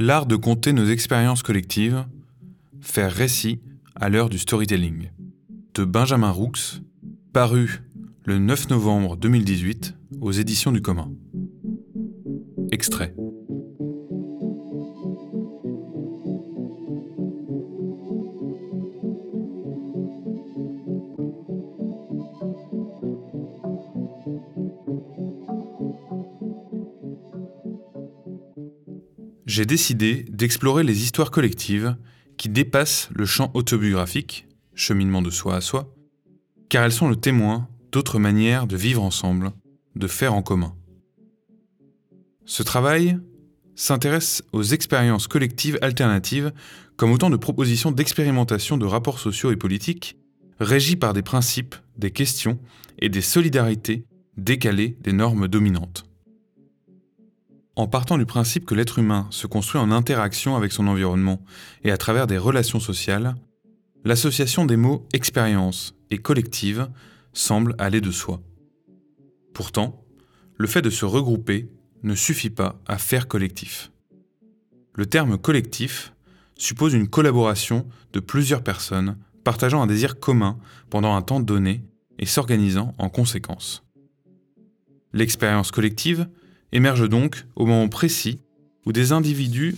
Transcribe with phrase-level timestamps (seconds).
[0.00, 2.04] L'art de compter nos expériences collectives,
[2.80, 3.60] faire récit
[3.94, 5.10] à l'heure du storytelling.
[5.74, 6.50] De Benjamin Roux,
[7.32, 7.80] paru
[8.24, 11.12] le 9 novembre 2018 aux éditions du commun.
[12.72, 13.14] Extrait.
[29.54, 31.96] J'ai décidé d'explorer les histoires collectives
[32.36, 35.94] qui dépassent le champ autobiographique, cheminement de soi à soi,
[36.68, 39.52] car elles sont le témoin d'autres manières de vivre ensemble,
[39.94, 40.74] de faire en commun.
[42.44, 43.16] Ce travail
[43.76, 46.52] s'intéresse aux expériences collectives alternatives
[46.96, 50.16] comme autant de propositions d'expérimentation de rapports sociaux et politiques
[50.58, 52.58] régies par des principes, des questions
[52.98, 54.04] et des solidarités
[54.36, 56.03] décalées des normes dominantes.
[57.76, 61.42] En partant du principe que l'être humain se construit en interaction avec son environnement
[61.82, 63.34] et à travers des relations sociales,
[64.04, 66.88] l'association des mots expérience et collective
[67.32, 68.40] semble aller de soi.
[69.54, 70.04] Pourtant,
[70.56, 71.68] le fait de se regrouper
[72.04, 73.90] ne suffit pas à faire collectif.
[74.94, 76.12] Le terme collectif
[76.56, 80.58] suppose une collaboration de plusieurs personnes partageant un désir commun
[80.90, 81.84] pendant un temps donné
[82.20, 83.82] et s'organisant en conséquence.
[85.12, 86.28] L'expérience collective
[86.74, 88.40] émerge donc au moment précis
[88.84, 89.76] où des individus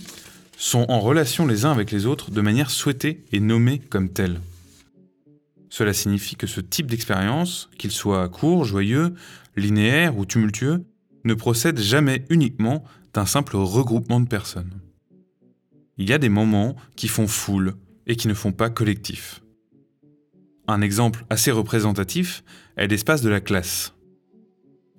[0.57, 4.41] sont en relation les uns avec les autres de manière souhaitée et nommée comme telle.
[5.69, 9.13] Cela signifie que ce type d'expérience, qu'il soit court, joyeux,
[9.55, 10.83] linéaire ou tumultueux,
[11.23, 14.71] ne procède jamais uniquement d'un simple regroupement de personnes.
[15.97, 17.75] Il y a des moments qui font foule
[18.07, 19.43] et qui ne font pas collectif.
[20.67, 22.43] Un exemple assez représentatif
[22.75, 23.93] est l'espace de la classe.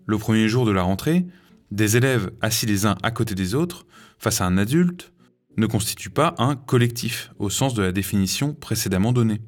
[0.07, 1.27] Le premier jour de la rentrée,
[1.71, 3.87] des élèves assis les uns à côté des autres,
[4.19, 5.13] face à un adulte,
[5.57, 9.41] ne constituent pas un collectif au sens de la définition précédemment donnée.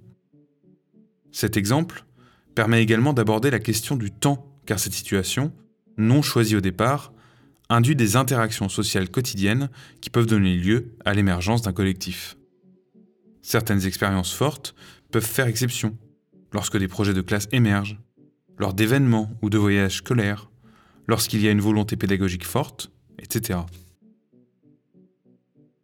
[1.33, 2.05] Cet exemple
[2.55, 5.53] permet également d'aborder la question du temps, car cette situation,
[5.97, 7.13] non choisie au départ,
[7.69, 9.71] induit des interactions sociales quotidiennes
[10.01, 12.37] qui peuvent donner lieu à l'émergence d'un collectif.
[13.43, 14.75] Certaines expériences fortes
[15.13, 15.97] peuvent faire exception
[16.53, 17.99] lorsque des projets de classe émergent,
[18.59, 20.51] lors d'événements ou de voyages scolaires,
[21.11, 23.59] lorsqu'il y a une volonté pédagogique forte, etc.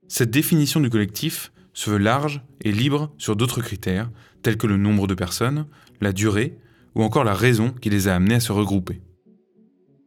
[0.06, 4.09] Cette définition du collectif se veut large et libre sur d'autres critères,
[4.42, 5.66] tels que le nombre de personnes,
[6.00, 6.56] la durée
[6.94, 9.03] ou encore la raison qui les a amenés à se regrouper.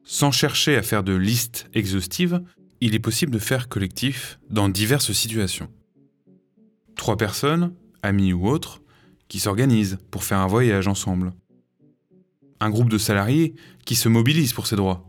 [0.06, 2.42] Sans chercher à faire de listes exhaustives,
[2.80, 5.70] il est possible de faire collectif dans diverses situations.
[6.96, 8.82] Trois personnes, amis ou autres,
[9.28, 11.34] qui s'organisent pour faire un voyage ensemble.
[12.62, 13.54] Un groupe de salariés
[13.86, 15.09] qui se mobilisent pour ses droits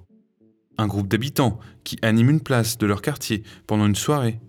[0.81, 4.41] un groupe d'habitants qui animent une place de leur quartier pendant une soirée,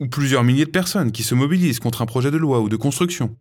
[0.00, 2.76] ou plusieurs milliers de personnes qui se mobilisent contre un projet de loi ou de
[2.76, 3.36] construction,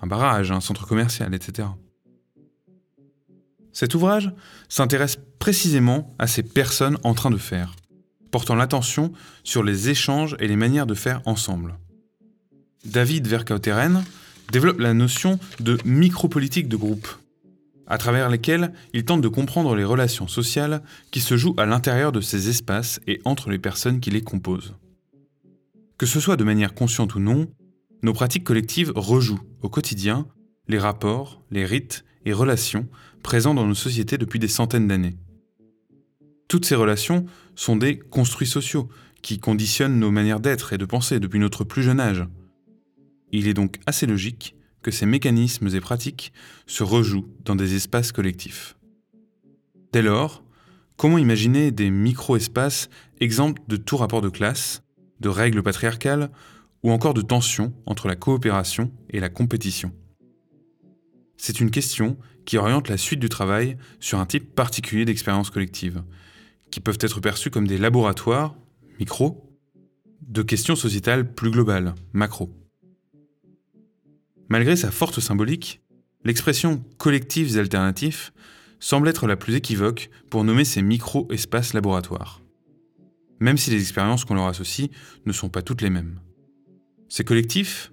[0.00, 1.68] un barrage, un centre commercial, etc.
[3.72, 4.32] Cet ouvrage
[4.68, 7.74] s'intéresse précisément à ces personnes en train de faire,
[8.30, 9.12] portant l'attention
[9.44, 11.78] sur les échanges et les manières de faire ensemble.
[12.84, 14.04] David Vercauteren
[14.50, 17.08] développe la notion de micropolitique de groupe,
[17.88, 22.12] à travers lesquels il tente de comprendre les relations sociales qui se jouent à l'intérieur
[22.12, 24.74] de ces espaces et entre les personnes qui les composent.
[25.96, 27.48] Que ce soit de manière consciente ou non,
[28.02, 30.26] nos pratiques collectives rejouent au quotidien
[30.68, 32.86] les rapports, les rites et relations
[33.22, 35.16] présents dans nos sociétés depuis des centaines d'années.
[36.46, 37.24] Toutes ces relations
[37.56, 38.88] sont des construits sociaux
[39.22, 42.24] qui conditionnent nos manières d'être et de penser depuis notre plus jeune âge.
[43.32, 46.32] Il est donc assez logique que ces mécanismes et pratiques
[46.66, 48.76] se rejouent dans des espaces collectifs.
[49.92, 50.44] Dès lors,
[50.96, 52.88] comment imaginer des micro-espaces
[53.20, 54.82] exempts de tout rapport de classe,
[55.20, 56.30] de règles patriarcales
[56.82, 59.92] ou encore de tensions entre la coopération et la compétition?
[61.36, 66.02] C'est une question qui oriente la suite du travail sur un type particulier d'expériences collectives,
[66.70, 68.56] qui peuvent être perçues comme des laboratoires,
[68.98, 69.48] micro,
[70.22, 72.57] de questions sociétales plus globales, macro.
[74.48, 75.82] Malgré sa forte symbolique,
[76.24, 78.32] l'expression collectifs alternatifs
[78.80, 82.40] semble être la plus équivoque pour nommer ces micro-espaces laboratoires.
[83.40, 84.90] Même si les expériences qu'on leur associe
[85.26, 86.20] ne sont pas toutes les mêmes.
[87.08, 87.92] Ces collectifs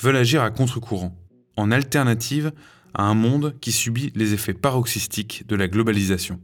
[0.00, 1.16] veulent agir à contre-courant,
[1.56, 2.52] en alternative
[2.94, 6.40] à un monde qui subit les effets paroxystiques de la globalisation.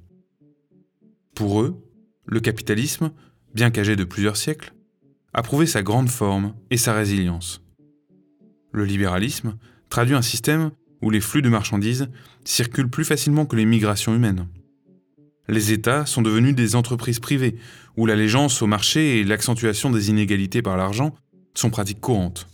[1.34, 1.82] Pour eux,
[2.26, 3.12] le capitalisme,
[3.54, 4.72] bien qu'âgé de plusieurs siècles,
[5.32, 7.62] a prouvé sa grande forme et sa résilience.
[8.72, 9.56] Le libéralisme
[9.88, 10.70] traduit un système
[11.02, 12.08] où les flux de marchandises
[12.44, 14.46] circulent plus facilement que les migrations humaines.
[15.49, 17.56] Les États sont devenus des entreprises privées,
[17.96, 21.14] où l'allégeance au marché et l'accentuation des inégalités par l'argent
[21.55, 22.46] sont pratiques courantes.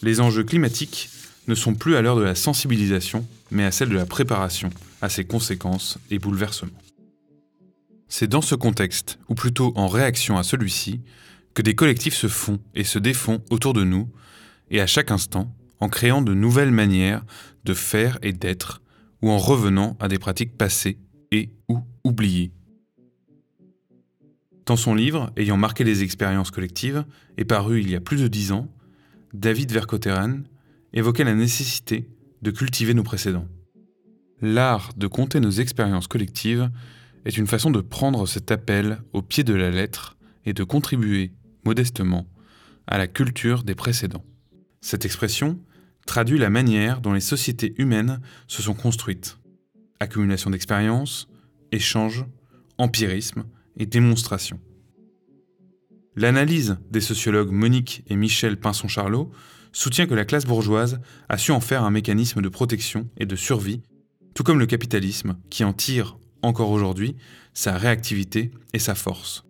[0.00, 1.10] Les enjeux climatiques
[1.48, 4.70] ne sont plus à l'heure de la sensibilisation, mais à celle de la préparation
[5.00, 6.70] à ses conséquences et bouleversements.
[8.08, 11.00] C'est dans ce contexte, ou plutôt en réaction à celui-ci,
[11.54, 14.08] que des collectifs se font et se défont autour de nous,
[14.72, 17.24] et à chaque instant, en créant de nouvelles manières
[17.64, 18.82] de faire et d'être,
[19.20, 20.98] ou en revenant à des pratiques passées
[21.30, 22.50] et ou oubliées.
[24.66, 27.04] Dans son livre, ayant marqué les expériences collectives,
[27.36, 28.68] et paru il y a plus de dix ans,
[29.34, 30.44] David Vercotteren
[30.92, 32.08] évoquait la nécessité
[32.40, 33.46] de cultiver nos précédents.
[34.40, 36.70] L'art de compter nos expériences collectives
[37.24, 41.32] est une façon de prendre cet appel au pied de la lettre et de contribuer,
[41.64, 42.26] modestement,
[42.86, 44.24] à la culture des précédents.
[44.82, 45.58] Cette expression
[46.06, 49.38] traduit la manière dont les sociétés humaines se sont construites.
[50.00, 51.28] Accumulation d'expériences,
[51.70, 52.26] échanges,
[52.78, 53.44] empirisme
[53.78, 54.60] et démonstration.
[56.16, 59.30] L'analyse des sociologues Monique et Michel Pinson-Charlot
[59.72, 63.36] soutient que la classe bourgeoise a su en faire un mécanisme de protection et de
[63.36, 63.80] survie,
[64.34, 67.16] tout comme le capitalisme, qui en tire, encore aujourd'hui,
[67.54, 69.44] sa réactivité et sa force.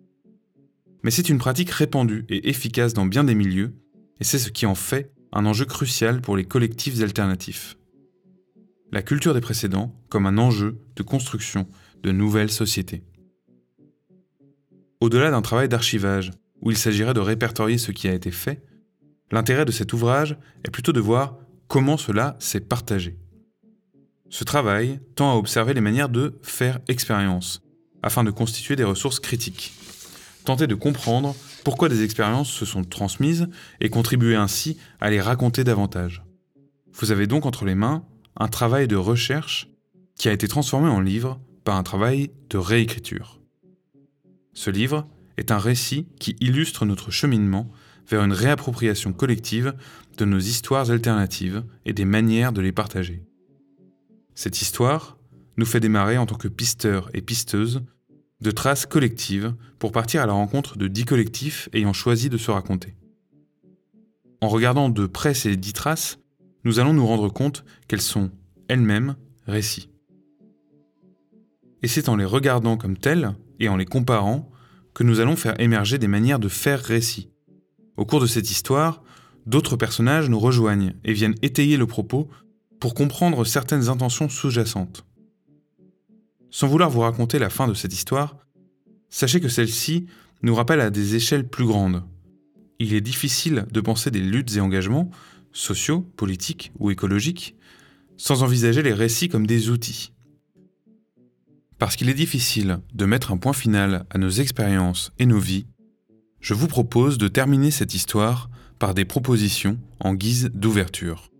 [1.02, 3.75] Mais c'est une pratique répandue et efficace dans bien des milieux,
[4.20, 7.76] et c'est ce qui en fait un enjeu crucial pour les collectifs alternatifs.
[8.90, 11.67] La culture des précédents comme un enjeu de construction
[12.02, 13.02] de nouvelles sociétés.
[15.00, 16.31] Au-delà d'un travail d'archivage,
[16.61, 18.62] où il s'agirait de répertorier ce qui a été fait,
[19.31, 23.17] l'intérêt de cet ouvrage est plutôt de voir comment cela s'est partagé.
[24.28, 27.62] Ce travail tend à observer les manières de faire expérience,
[28.02, 29.73] afin de constituer des ressources critiques.
[30.44, 33.49] Tenter de comprendre pourquoi des expériences se sont transmises
[33.81, 36.25] et contribuer ainsi à les raconter davantage.
[36.93, 38.05] Vous avez donc entre les mains
[38.37, 39.69] un travail de recherche
[40.17, 43.41] qui a été transformé en livre par un travail de réécriture.
[44.53, 45.06] Ce livre
[45.37, 47.71] est un récit qui illustre notre cheminement
[48.09, 49.75] vers une réappropriation collective
[50.19, 53.23] de nos histoires alternatives et des manières de les partager.
[54.35, 55.17] Cette histoire
[55.56, 57.83] nous fait démarrer en tant que pisteurs et pisteuses
[58.43, 62.50] de traces collectives pour partir à la rencontre de dix collectifs ayant choisi de se
[62.50, 62.97] raconter.
[64.41, 66.19] En regardant de près ces dix traces,
[66.65, 68.31] nous allons nous rendre compte qu'elles sont
[68.69, 69.17] elles-mêmes
[69.47, 69.89] récits.
[71.83, 74.50] Et c'est en les regardant comme telles et en les comparant
[74.93, 77.31] que nous allons faire émerger des manières de faire récit.
[77.97, 79.03] Au cours de cette histoire,
[79.47, 82.29] d'autres personnages nous rejoignent et viennent étayer le propos
[82.81, 85.05] pour comprendre certaines intentions sous-jacentes.
[86.52, 88.37] Sans vouloir vous raconter la fin de cette histoire,
[89.08, 90.06] sachez que celle-ci
[90.43, 92.04] nous rappelle à des échelles plus grandes.
[92.78, 95.10] Il est difficile de penser des luttes et engagements,
[95.52, 97.56] sociaux, politiques ou écologiques,
[98.19, 100.12] sans envisager les récits comme des outils.
[101.78, 105.66] Parce qu'il est difficile de mettre un point final à nos expériences et nos vies,
[106.40, 111.31] je vous propose de terminer cette histoire par des propositions en guise d'ouverture,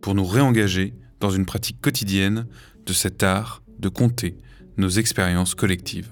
[0.00, 2.46] pour nous réengager dans une pratique quotidienne
[2.86, 4.36] de cet art de compter
[4.76, 6.10] nos expériences collectives.